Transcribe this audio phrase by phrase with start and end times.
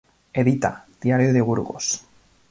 [0.33, 2.03] Edita: Diario de Burgos.